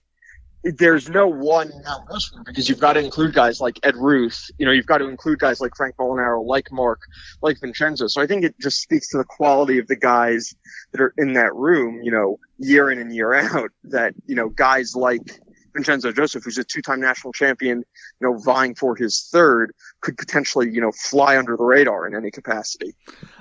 there's 0.62 1.08
no 1.08 1.26
one 1.26 1.70
Mount 1.84 2.04
Rushmore 2.10 2.44
because 2.44 2.68
you've 2.68 2.80
got 2.80 2.94
to 2.94 3.00
include 3.00 3.32
guys 3.34 3.60
like 3.60 3.78
Ed 3.82 3.96
Ruth. 3.96 4.50
You 4.58 4.66
know, 4.66 4.72
you've 4.72 4.86
got 4.86 4.98
to 4.98 5.08
include 5.08 5.38
guys 5.38 5.60
like 5.60 5.72
Frank 5.76 5.96
Molinaro, 5.96 6.44
like 6.44 6.70
Mark, 6.70 7.00
like 7.42 7.60
Vincenzo. 7.60 8.06
So 8.08 8.20
I 8.20 8.26
think 8.26 8.44
it 8.44 8.54
just 8.60 8.80
speaks 8.80 9.08
to 9.10 9.18
the 9.18 9.24
quality 9.24 9.78
of 9.78 9.86
the 9.86 9.96
guys 9.96 10.54
that 10.92 11.00
are 11.00 11.14
in 11.16 11.32
that 11.34 11.54
room, 11.54 12.02
you 12.02 12.10
know, 12.10 12.38
year 12.58 12.90
in 12.90 12.98
and 12.98 13.14
year 13.14 13.32
out 13.34 13.70
that, 13.84 14.14
you 14.26 14.34
know, 14.34 14.48
guys 14.50 14.94
like 14.94 15.40
Vincenzo 15.72 16.12
Joseph, 16.12 16.44
who's 16.44 16.58
a 16.58 16.64
two-time 16.64 17.00
national 17.00 17.32
champion, 17.32 17.78
you 17.78 18.28
know, 18.28 18.36
vying 18.38 18.74
for 18.74 18.96
his 18.96 19.28
third, 19.32 19.72
could 20.00 20.18
potentially, 20.18 20.68
you 20.70 20.80
know, 20.80 20.92
fly 20.92 21.38
under 21.38 21.56
the 21.56 21.64
radar 21.64 22.06
in 22.06 22.14
any 22.14 22.30
capacity. 22.30 22.94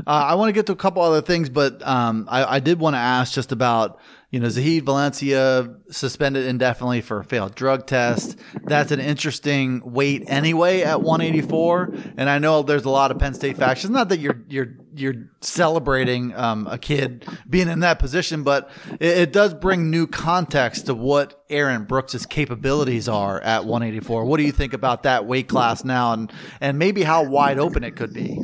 Uh, 0.05 0.11
I 0.11 0.35
want 0.35 0.49
to 0.49 0.53
get 0.53 0.67
to 0.67 0.71
a 0.71 0.77
couple 0.77 1.01
other 1.01 1.21
things, 1.21 1.49
but 1.49 1.85
um, 1.85 2.27
I, 2.29 2.55
I 2.55 2.59
did 2.59 2.79
want 2.79 2.93
to 2.93 2.99
ask 2.99 3.33
just 3.33 3.51
about 3.51 3.99
you 4.31 4.39
know 4.39 4.49
Zahid 4.49 4.85
Valencia 4.85 5.75
suspended 5.89 6.45
indefinitely 6.45 7.01
for 7.01 7.19
a 7.19 7.23
failed 7.23 7.55
drug 7.55 7.87
test. 7.87 8.37
That's 8.63 8.91
an 8.91 8.99
interesting 8.99 9.81
weight 9.83 10.23
anyway 10.27 10.81
at 10.81 11.01
184, 11.01 11.93
and 12.17 12.29
I 12.29 12.37
know 12.37 12.61
there's 12.61 12.85
a 12.85 12.89
lot 12.89 13.09
of 13.09 13.17
Penn 13.17 13.33
State 13.33 13.57
factions. 13.57 13.91
Not 13.91 14.09
that 14.09 14.19
you're 14.19 14.41
you're 14.47 14.75
you're 14.93 15.29
celebrating 15.41 16.35
um, 16.35 16.67
a 16.67 16.77
kid 16.77 17.25
being 17.49 17.69
in 17.69 17.79
that 17.79 17.97
position, 17.97 18.43
but 18.43 18.69
it, 18.99 19.17
it 19.17 19.33
does 19.33 19.53
bring 19.53 19.89
new 19.89 20.05
context 20.05 20.85
to 20.87 20.93
what 20.93 21.43
Aaron 21.49 21.85
Brooks's 21.85 22.25
capabilities 22.25 23.09
are 23.09 23.41
at 23.41 23.65
184. 23.65 24.25
What 24.25 24.37
do 24.37 24.43
you 24.43 24.51
think 24.51 24.73
about 24.73 25.03
that 25.03 25.25
weight 25.25 25.47
class 25.47 25.83
now, 25.83 26.13
and 26.13 26.31
and 26.61 26.77
maybe 26.77 27.01
how 27.01 27.23
wide 27.23 27.57
open 27.57 27.83
it 27.83 27.95
could 27.95 28.13
be? 28.13 28.39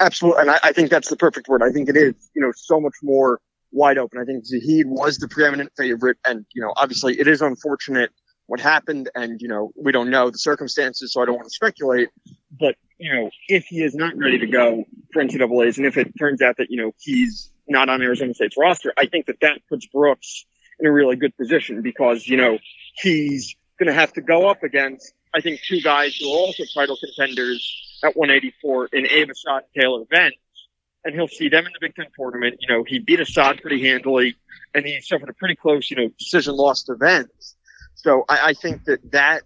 Absolutely. 0.00 0.42
And 0.42 0.50
I, 0.50 0.58
I 0.64 0.72
think 0.72 0.90
that's 0.90 1.08
the 1.08 1.16
perfect 1.16 1.46
word. 1.46 1.62
I 1.62 1.70
think 1.70 1.88
it 1.88 1.96
is, 1.96 2.14
you 2.34 2.42
know, 2.42 2.50
so 2.56 2.80
much 2.80 2.94
more 3.04 3.40
wide 3.72 3.98
open. 3.98 4.20
I 4.20 4.24
think 4.24 4.44
Zahid 4.44 4.86
was 4.86 5.18
the 5.18 5.28
preeminent 5.28 5.72
favorite. 5.76 6.18
And, 6.24 6.44
you 6.54 6.62
know, 6.62 6.72
obviously 6.76 7.18
it 7.18 7.26
is 7.26 7.42
unfortunate 7.42 8.10
what 8.46 8.60
happened. 8.60 9.10
And, 9.14 9.40
you 9.40 9.48
know, 9.48 9.72
we 9.76 9.92
don't 9.92 10.10
know 10.10 10.30
the 10.30 10.38
circumstances, 10.38 11.12
so 11.12 11.22
I 11.22 11.26
don't 11.26 11.36
want 11.36 11.46
to 11.46 11.54
speculate. 11.54 12.08
But, 12.58 12.76
you 12.98 13.12
know, 13.12 13.30
if 13.48 13.66
he 13.66 13.82
is 13.82 13.94
not 13.94 14.16
ready 14.16 14.38
to 14.38 14.46
go 14.46 14.84
for 15.12 15.22
NCAAs 15.22 15.78
and 15.78 15.86
if 15.86 15.96
it 15.96 16.12
turns 16.18 16.42
out 16.42 16.56
that, 16.58 16.66
you 16.70 16.82
know, 16.82 16.92
he's 17.00 17.50
not 17.68 17.88
on 17.88 18.02
Arizona 18.02 18.34
State's 18.34 18.56
roster, 18.58 18.92
I 18.98 19.06
think 19.06 19.26
that 19.26 19.40
that 19.40 19.60
puts 19.68 19.86
Brooks 19.86 20.44
in 20.78 20.86
a 20.86 20.92
really 20.92 21.16
good 21.16 21.36
position 21.36 21.82
because, 21.82 22.26
you 22.26 22.36
know, 22.36 22.58
he's 22.94 23.56
going 23.78 23.86
to 23.86 23.94
have 23.94 24.12
to 24.14 24.20
go 24.20 24.48
up 24.48 24.62
against, 24.62 25.12
I 25.34 25.40
think, 25.40 25.60
two 25.66 25.80
guys 25.80 26.16
who 26.16 26.28
are 26.28 26.36
also 26.36 26.64
title 26.74 26.96
contenders 26.96 28.00
at 28.04 28.16
184 28.16 28.88
in 28.92 29.06
and 29.06 29.64
Taylor 29.76 30.04
Venz 30.12 30.32
and 31.04 31.14
he'll 31.14 31.28
see 31.28 31.48
them 31.48 31.66
in 31.66 31.72
the 31.72 31.78
Big 31.80 31.94
Ten 31.94 32.06
tournament. 32.16 32.56
You 32.60 32.68
know, 32.68 32.84
he 32.84 32.98
beat 32.98 33.20
Assad 33.20 33.60
pretty 33.60 33.82
handily, 33.82 34.36
and 34.74 34.84
he 34.84 35.00
suffered 35.00 35.28
a 35.28 35.34
pretty 35.34 35.56
close, 35.56 35.90
you 35.90 35.96
know, 35.96 36.08
decision 36.18 36.54
loss 36.54 36.84
to 36.84 36.94
Venz. 36.94 37.54
So 37.94 38.24
I, 38.28 38.48
I, 38.48 38.52
think 38.54 38.84
that 38.84 39.12
that, 39.12 39.42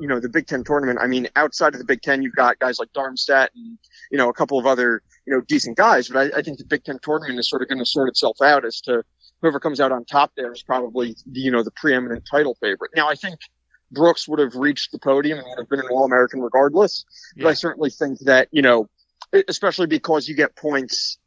you 0.00 0.08
know, 0.08 0.18
the 0.18 0.28
Big 0.28 0.46
Ten 0.46 0.64
tournament, 0.64 0.98
I 1.00 1.06
mean, 1.06 1.28
outside 1.36 1.74
of 1.74 1.78
the 1.78 1.84
Big 1.84 2.02
Ten, 2.02 2.22
you've 2.22 2.34
got 2.34 2.58
guys 2.58 2.78
like 2.80 2.92
Darmstadt 2.92 3.50
and, 3.54 3.78
you 4.10 4.18
know, 4.18 4.28
a 4.28 4.32
couple 4.32 4.58
of 4.58 4.66
other, 4.66 5.02
you 5.26 5.32
know, 5.32 5.40
decent 5.42 5.76
guys. 5.76 6.08
But 6.08 6.34
I, 6.34 6.38
I 6.38 6.42
think 6.42 6.58
the 6.58 6.64
Big 6.64 6.82
Ten 6.82 6.98
tournament 7.02 7.38
is 7.38 7.48
sort 7.48 7.62
of 7.62 7.68
going 7.68 7.78
to 7.78 7.86
sort 7.86 8.08
itself 8.08 8.40
out 8.42 8.64
as 8.64 8.80
to 8.82 9.04
whoever 9.40 9.60
comes 9.60 9.80
out 9.80 9.92
on 9.92 10.04
top 10.04 10.32
there 10.36 10.52
is 10.52 10.62
probably, 10.62 11.14
the, 11.30 11.40
you 11.40 11.52
know, 11.52 11.62
the 11.62 11.70
preeminent 11.70 12.24
title 12.28 12.56
favorite. 12.60 12.90
Now, 12.96 13.08
I 13.08 13.14
think 13.14 13.38
Brooks 13.92 14.26
would 14.26 14.40
have 14.40 14.56
reached 14.56 14.90
the 14.90 14.98
podium 14.98 15.38
and 15.38 15.46
would 15.46 15.58
have 15.58 15.68
been 15.68 15.80
an 15.80 15.88
All 15.90 16.04
American 16.04 16.40
regardless. 16.40 17.04
Yeah. 17.36 17.44
But 17.44 17.50
I 17.50 17.54
certainly 17.54 17.90
think 17.90 18.18
that, 18.20 18.48
you 18.50 18.62
know, 18.62 18.88
especially 19.48 19.86
because 19.86 20.28
you 20.28 20.34
get 20.34 20.56
points, 20.56 21.18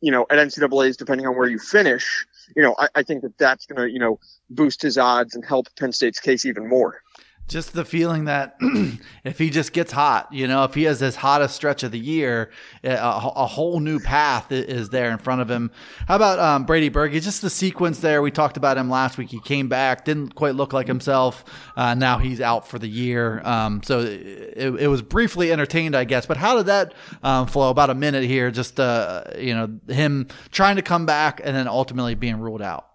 you 0.00 0.10
know, 0.10 0.26
at 0.30 0.38
NCAA's 0.38 0.96
depending 0.96 1.26
on 1.26 1.36
where 1.36 1.48
you 1.48 1.58
finish. 1.58 2.26
You 2.54 2.62
know, 2.62 2.74
I, 2.78 2.88
I 2.94 3.02
think 3.02 3.22
that 3.22 3.38
that's 3.38 3.66
going 3.66 3.80
to, 3.80 3.92
you 3.92 3.98
know, 3.98 4.18
boost 4.50 4.82
his 4.82 4.98
odds 4.98 5.34
and 5.34 5.44
help 5.44 5.68
Penn 5.76 5.92
State's 5.92 6.20
case 6.20 6.44
even 6.44 6.68
more 6.68 7.03
just 7.46 7.74
the 7.74 7.84
feeling 7.84 8.24
that 8.24 8.56
if 9.24 9.38
he 9.38 9.50
just 9.50 9.72
gets 9.72 9.92
hot, 9.92 10.32
you 10.32 10.48
know, 10.48 10.64
if 10.64 10.74
he 10.74 10.84
has 10.84 11.00
his 11.00 11.16
hottest 11.16 11.54
stretch 11.54 11.82
of 11.82 11.92
the 11.92 11.98
year, 11.98 12.50
a, 12.82 12.96
a 12.96 13.46
whole 13.46 13.80
new 13.80 14.00
path 14.00 14.50
is 14.50 14.88
there 14.88 15.10
in 15.10 15.18
front 15.18 15.42
of 15.42 15.50
him. 15.50 15.70
How 16.08 16.16
about 16.16 16.38
um, 16.38 16.64
Brady 16.64 16.88
Berge? 16.88 17.22
Just 17.22 17.42
the 17.42 17.50
sequence 17.50 18.00
there. 18.00 18.22
We 18.22 18.30
talked 18.30 18.56
about 18.56 18.78
him 18.78 18.88
last 18.88 19.18
week. 19.18 19.30
He 19.30 19.40
came 19.40 19.68
back, 19.68 20.04
didn't 20.06 20.34
quite 20.34 20.54
look 20.54 20.72
like 20.72 20.86
himself. 20.86 21.44
Uh, 21.76 21.94
now 21.94 22.18
he's 22.18 22.40
out 22.40 22.66
for 22.66 22.78
the 22.78 22.88
year. 22.88 23.42
Um, 23.44 23.82
so 23.82 24.00
it, 24.00 24.74
it, 24.80 24.88
was 24.88 25.02
briefly 25.02 25.52
entertained, 25.52 25.94
I 25.94 26.04
guess. 26.04 26.24
But 26.24 26.38
how 26.38 26.56
did 26.56 26.66
that 26.66 26.94
um, 27.22 27.46
flow? 27.46 27.70
About 27.74 27.90
a 27.90 27.94
minute 27.94 28.24
here, 28.24 28.50
just 28.50 28.78
uh, 28.78 29.24
you 29.38 29.54
know, 29.54 29.80
him 29.92 30.28
trying 30.50 30.76
to 30.76 30.82
come 30.82 31.06
back 31.06 31.40
and 31.42 31.56
then 31.56 31.66
ultimately 31.66 32.14
being 32.14 32.38
ruled 32.38 32.62
out. 32.62 32.93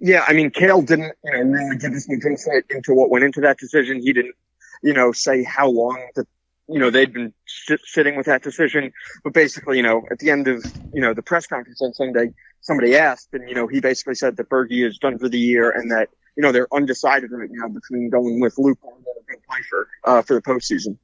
Yeah, 0.00 0.24
I 0.26 0.32
mean, 0.32 0.50
Cael 0.50 0.86
didn't, 0.86 1.12
you 1.24 1.32
know, 1.32 1.40
really 1.40 1.76
give 1.76 1.92
us 1.92 2.08
much 2.08 2.24
insight 2.24 2.64
into 2.70 2.94
what 2.94 3.10
went 3.10 3.24
into 3.24 3.40
that 3.42 3.58
decision. 3.58 4.00
He 4.00 4.12
didn't, 4.12 4.34
you 4.82 4.92
know, 4.92 5.12
say 5.12 5.44
how 5.44 5.68
long 5.68 6.04
the, 6.14 6.26
you 6.68 6.78
know, 6.78 6.90
they'd 6.90 7.12
been 7.12 7.32
sit, 7.46 7.80
sitting 7.84 8.16
with 8.16 8.26
that 8.26 8.42
decision. 8.42 8.92
But 9.24 9.32
basically, 9.32 9.76
you 9.76 9.82
know, 9.82 10.02
at 10.10 10.18
the 10.18 10.30
end 10.30 10.48
of, 10.48 10.64
you 10.92 11.00
know, 11.00 11.14
the 11.14 11.22
press 11.22 11.46
conference 11.46 11.80
on 11.82 11.92
Sunday, 11.92 12.32
somebody 12.62 12.96
asked, 12.96 13.28
and 13.32 13.48
you 13.48 13.54
know, 13.54 13.66
he 13.66 13.80
basically 13.80 14.14
said 14.14 14.36
that 14.38 14.48
Berge 14.48 14.72
is 14.72 14.98
done 14.98 15.18
for 15.18 15.28
the 15.28 15.38
year, 15.38 15.70
and 15.70 15.90
that 15.90 16.08
you 16.36 16.42
know 16.42 16.50
they're 16.50 16.72
undecided 16.72 17.30
right 17.30 17.50
now 17.52 17.68
between 17.68 18.08
going 18.08 18.40
with 18.40 18.56
Luke 18.56 18.78
or 18.82 18.94
Pfeiffer 19.48 19.88
uh, 20.04 20.22
for 20.22 20.34
the 20.34 20.42
postseason. 20.42 20.96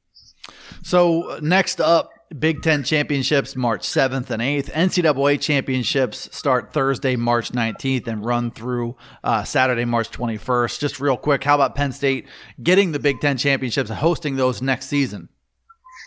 So 0.81 1.39
next 1.41 1.79
up, 1.79 2.11
Big 2.37 2.61
Ten 2.61 2.83
championships 2.83 3.55
March 3.55 3.81
7th 3.81 4.29
and 4.29 4.41
8th. 4.41 4.71
NCAA 4.71 5.41
championships 5.41 6.29
start 6.35 6.71
Thursday, 6.71 7.15
March 7.15 7.51
19th 7.51 8.07
and 8.07 8.23
run 8.23 8.51
through 8.51 8.95
uh, 9.23 9.43
Saturday, 9.43 9.85
March 9.85 10.11
21st. 10.11 10.79
Just 10.79 10.99
real 10.99 11.17
quick, 11.17 11.43
how 11.43 11.55
about 11.55 11.73
Penn 11.73 11.91
State 11.91 12.27
getting 12.61 12.91
the 12.91 12.99
Big 12.99 13.19
Ten 13.19 13.37
championships 13.37 13.89
and 13.89 13.97
hosting 13.97 14.35
those 14.35 14.61
next 14.61 14.87
season? 14.87 15.29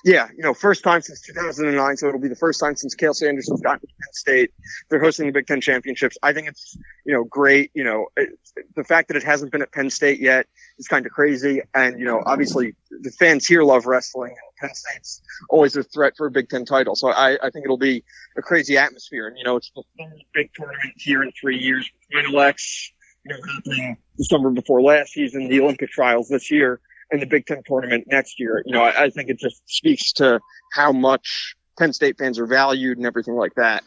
yeah, 0.05 0.29
you 0.37 0.43
know, 0.43 0.53
first 0.53 0.83
time 0.83 1.01
since 1.01 1.21
2009, 1.21 1.97
so 1.97 2.09
it'll 2.09 2.21
be 2.21 2.29
the 2.29 2.35
first 2.35 2.59
time 2.59 2.75
since 2.75 2.95
Cael 2.97 3.15
Sanderson's 3.15 3.61
gotten 3.61 3.81
to 3.81 3.87
Penn 3.87 4.13
State. 4.13 4.51
They're 4.89 5.01
hosting 5.01 5.27
the 5.27 5.33
Big 5.33 5.47
Ten 5.47 5.61
championships. 5.61 6.19
I 6.23 6.33
think 6.33 6.49
it's, 6.49 6.77
you 7.07 7.15
know, 7.15 7.23
great. 7.25 7.71
You 7.75 7.85
know, 7.85 8.07
it, 8.17 8.31
the 8.75 8.83
fact 8.83 9.09
that 9.09 9.17
it 9.17 9.23
hasn't 9.23 9.53
been 9.53 9.63
at 9.63 9.71
Penn 9.71 9.91
State 9.91 10.21
yet 10.21 10.47
is 10.79 10.89
kind 10.89 11.07
of 11.07 11.13
crazy. 11.13 11.63
And, 11.75 12.01
you 12.01 12.05
know, 12.05 12.21
obviously 12.27 12.75
the 12.91 13.11
fans 13.13 13.47
here 13.47 13.63
love 13.63 13.87
wrestling 13.87 14.35
Penn 14.63 14.75
State's 14.75 15.21
always 15.51 15.77
a 15.77 15.83
threat 15.83 16.15
for 16.17 16.27
a 16.27 16.31
Big 16.31 16.49
Ten 16.49 16.65
title. 16.65 16.95
So 16.95 17.09
I, 17.09 17.33
I 17.35 17.51
think 17.51 17.65
it'll 17.65 17.77
be 17.77 18.05
a 18.37 18.43
crazy 18.43 18.79
atmosphere. 18.79 19.27
And, 19.27 19.37
you 19.37 19.45
know, 19.45 19.57
it's 19.57 19.71
the 19.75 19.83
third 19.99 20.23
big 20.33 20.51
tournament 20.55 20.95
here 20.97 21.23
in 21.23 21.33
three 21.39 21.59
years. 21.59 21.91
Final 22.13 22.41
X, 22.41 22.93
you 23.25 23.35
know, 23.35 23.41
happening 23.55 23.97
the 24.17 24.25
summer 24.25 24.51
before 24.51 24.81
last 24.81 25.13
season, 25.13 25.49
the 25.49 25.61
Olympic 25.61 25.91
trials 25.91 26.29
this 26.29 26.51
year 26.51 26.81
and 27.11 27.21
the 27.21 27.27
Big 27.27 27.45
Ten 27.47 27.63
tournament 27.67 28.05
next 28.07 28.39
year. 28.39 28.63
You 28.65 28.73
know, 28.73 28.83
I, 28.83 29.05
I 29.05 29.11
think 29.11 29.29
it 29.29 29.39
just 29.39 29.61
speaks 29.67 30.13
to 30.15 30.41
how 30.73 30.93
much 30.93 31.57
Penn 31.79 31.93
State 31.93 32.17
fans 32.19 32.39
are 32.39 32.47
valued 32.47 32.97
and 32.99 33.07
everything 33.07 33.35
like 33.35 33.55
that. 33.57 33.83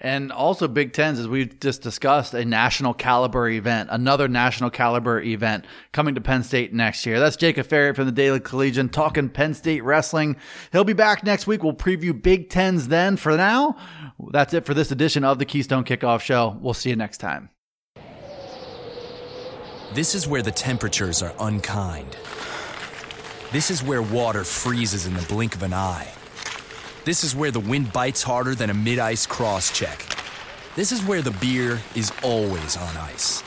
And 0.00 0.30
also 0.30 0.68
Big 0.68 0.92
Tens, 0.92 1.18
as 1.18 1.26
we've 1.26 1.58
just 1.58 1.82
discussed, 1.82 2.32
a 2.32 2.44
national 2.44 2.94
caliber 2.94 3.48
event, 3.48 3.88
another 3.90 4.28
national 4.28 4.70
caliber 4.70 5.20
event 5.20 5.64
coming 5.92 6.14
to 6.14 6.20
Penn 6.20 6.44
State 6.44 6.72
next 6.72 7.04
year. 7.04 7.18
That's 7.18 7.36
Jacob 7.36 7.66
Aferiat 7.66 7.96
from 7.96 8.06
the 8.06 8.12
Daily 8.12 8.38
Collegian 8.38 8.88
talking 8.90 9.28
Penn 9.28 9.54
State 9.54 9.82
wrestling. 9.82 10.36
He'll 10.70 10.84
be 10.84 10.92
back 10.92 11.24
next 11.24 11.46
week. 11.46 11.64
We'll 11.64 11.72
preview 11.72 12.20
Big 12.20 12.48
Tens 12.48 12.88
then. 12.88 13.16
For 13.16 13.36
now, 13.36 13.76
that's 14.30 14.54
it 14.54 14.64
for 14.64 14.74
this 14.74 14.92
edition 14.92 15.24
of 15.24 15.38
the 15.38 15.44
Keystone 15.44 15.84
Kickoff 15.84 16.20
Show. 16.20 16.56
We'll 16.60 16.74
see 16.74 16.90
you 16.90 16.96
next 16.96 17.18
time. 17.18 17.50
This 19.94 20.14
is 20.14 20.28
where 20.28 20.42
the 20.42 20.52
temperatures 20.52 21.22
are 21.22 21.34
unkind 21.40 22.16
this 23.50 23.70
is 23.70 23.82
where 23.82 24.02
water 24.02 24.44
freezes 24.44 25.06
in 25.06 25.14
the 25.14 25.22
blink 25.22 25.54
of 25.54 25.62
an 25.62 25.72
eye. 25.72 26.06
This 27.08 27.24
is 27.24 27.34
where 27.34 27.50
the 27.50 27.58
wind 27.58 27.90
bites 27.90 28.22
harder 28.22 28.54
than 28.54 28.68
a 28.68 28.74
mid 28.74 28.98
ice 28.98 29.24
cross 29.24 29.72
check. 29.72 30.04
This 30.76 30.92
is 30.92 31.02
where 31.02 31.22
the 31.22 31.30
beer 31.30 31.80
is 31.94 32.12
always 32.22 32.76
on 32.76 32.94
ice. 32.98 33.40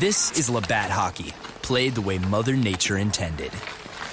This 0.00 0.36
is 0.36 0.50
Labatt 0.50 0.90
Hockey, 0.90 1.32
played 1.62 1.94
the 1.94 2.00
way 2.00 2.18
Mother 2.18 2.56
Nature 2.56 2.98
intended. 2.98 3.52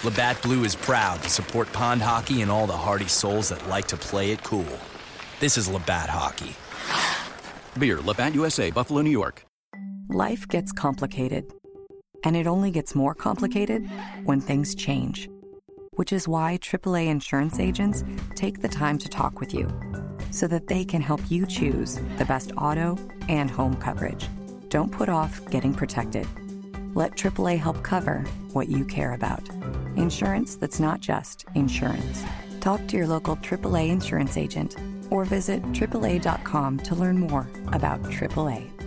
Labatt 0.03 0.39
Blue 0.43 0.65
is 0.65 0.75
proud 0.75 1.19
to 1.23 1.31
support 1.31 1.73
pond 1.73 2.03
hockey 2.03 2.43
and 2.43 2.51
all 2.51 2.67
the 2.67 2.77
hardy 2.77 3.07
souls 3.07 3.49
that 3.49 3.67
like 3.67 3.87
to 3.87 3.97
play 3.97 4.29
it 4.29 4.43
cool. 4.43 4.77
This 5.39 5.57
is 5.57 5.67
Labatt 5.67 6.11
Hockey. 6.11 6.55
Beer, 7.79 7.99
Labatt 8.01 8.35
USA, 8.35 8.69
Buffalo, 8.69 9.01
New 9.01 9.09
York. 9.09 9.47
Life 10.09 10.47
gets 10.47 10.71
complicated 10.71 11.51
and 12.23 12.35
it 12.35 12.45
only 12.45 12.69
gets 12.69 12.93
more 12.93 13.15
complicated 13.15 13.89
when 14.25 14.39
things 14.39 14.75
change. 14.75 15.27
Which 15.99 16.13
is 16.13 16.29
why 16.29 16.57
AAA 16.59 17.07
insurance 17.07 17.59
agents 17.59 18.05
take 18.33 18.61
the 18.61 18.69
time 18.69 18.97
to 18.99 19.09
talk 19.09 19.41
with 19.41 19.53
you 19.53 19.67
so 20.31 20.47
that 20.47 20.67
they 20.67 20.85
can 20.85 21.01
help 21.01 21.19
you 21.29 21.45
choose 21.45 21.99
the 22.17 22.23
best 22.23 22.53
auto 22.55 22.97
and 23.27 23.51
home 23.51 23.75
coverage. 23.75 24.29
Don't 24.69 24.93
put 24.93 25.09
off 25.09 25.45
getting 25.51 25.73
protected. 25.73 26.25
Let 26.95 27.17
AAA 27.17 27.59
help 27.59 27.83
cover 27.83 28.23
what 28.53 28.69
you 28.69 28.85
care 28.85 29.11
about. 29.11 29.45
Insurance 29.97 30.55
that's 30.55 30.79
not 30.79 31.01
just 31.01 31.43
insurance. 31.53 32.23
Talk 32.61 32.87
to 32.87 32.95
your 32.95 33.07
local 33.07 33.35
AAA 33.35 33.89
insurance 33.89 34.37
agent 34.37 34.77
or 35.09 35.25
visit 35.25 35.61
AAA.com 35.73 36.77
to 36.77 36.95
learn 36.95 37.19
more 37.19 37.49
about 37.73 38.01
AAA. 38.03 38.78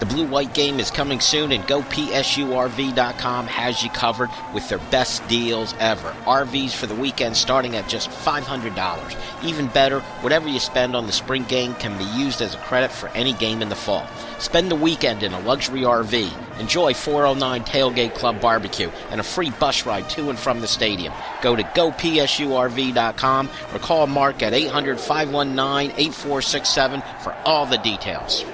The 0.00 0.06
Blue 0.06 0.26
White 0.26 0.52
game 0.52 0.78
is 0.78 0.90
coming 0.90 1.20
soon, 1.20 1.52
and 1.52 1.62
GoPSURV.com 1.64 3.46
has 3.46 3.82
you 3.82 3.88
covered 3.90 4.28
with 4.54 4.68
their 4.68 4.78
best 4.90 5.26
deals 5.28 5.74
ever. 5.78 6.10
RVs 6.24 6.72
for 6.72 6.86
the 6.86 6.94
weekend 6.94 7.34
starting 7.34 7.76
at 7.76 7.88
just 7.88 8.10
$500. 8.10 9.16
Even 9.42 9.66
better, 9.68 10.00
whatever 10.20 10.48
you 10.48 10.58
spend 10.58 10.94
on 10.94 11.06
the 11.06 11.12
spring 11.12 11.44
game 11.44 11.74
can 11.74 11.96
be 11.96 12.04
used 12.18 12.42
as 12.42 12.54
a 12.54 12.58
credit 12.58 12.90
for 12.90 13.08
any 13.10 13.32
game 13.32 13.62
in 13.62 13.70
the 13.70 13.74
fall. 13.74 14.06
Spend 14.38 14.70
the 14.70 14.76
weekend 14.76 15.22
in 15.22 15.32
a 15.32 15.40
luxury 15.40 15.80
RV. 15.80 16.58
Enjoy 16.60 16.92
409 16.92 17.64
Tailgate 17.64 18.14
Club 18.14 18.38
barbecue 18.38 18.90
and 19.10 19.18
a 19.18 19.24
free 19.24 19.50
bus 19.50 19.86
ride 19.86 20.10
to 20.10 20.28
and 20.28 20.38
from 20.38 20.60
the 20.60 20.68
stadium. 20.68 21.14
Go 21.40 21.56
to 21.56 21.62
gopsurv.com 21.62 23.50
or 23.72 23.78
call 23.78 24.06
Mark 24.06 24.42
at 24.42 24.52
800 24.52 25.00
519 25.00 25.90
8467 25.98 27.02
for 27.22 27.34
all 27.46 27.64
the 27.64 27.78
details. 27.78 28.44